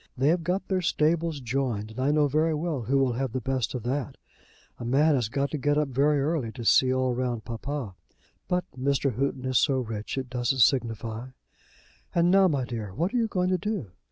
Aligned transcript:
They 0.17 0.29
have 0.29 0.43
got 0.43 0.67
their 0.67 0.81
stables 0.81 1.39
joined, 1.41 1.91
and 1.91 1.99
I 1.99 2.09
know 2.09 2.27
very 2.27 2.55
well 2.55 2.81
who 2.81 2.97
will 2.97 3.13
have 3.13 3.33
the 3.33 3.39
best 3.39 3.75
of 3.75 3.83
that. 3.83 4.17
A 4.79 4.83
man 4.83 5.13
has 5.13 5.29
to 5.29 5.57
get 5.59 5.77
up 5.77 5.89
very 5.89 6.19
early 6.19 6.51
to 6.53 6.65
see 6.65 6.91
all 6.91 7.13
round 7.13 7.45
papa. 7.45 7.93
But 8.47 8.65
Mr. 8.75 9.13
Houghton 9.13 9.45
is 9.45 9.59
so 9.59 9.79
rich, 9.79 10.17
it 10.17 10.27
doesn't 10.27 10.57
signify. 10.61 11.27
And 12.15 12.31
now, 12.31 12.47
my 12.47 12.65
dear, 12.65 12.95
what 12.95 13.13
are 13.13 13.17
you 13.17 13.27
going 13.27 13.51
to 13.51 13.59
do? 13.59 13.91